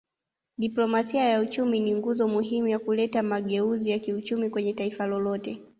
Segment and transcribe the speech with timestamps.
[0.57, 5.61] Diplomasia ya uchumi ni nguzo muhimu ya kuleta mageuzi ya kiuchumi kwenye Taifa lolote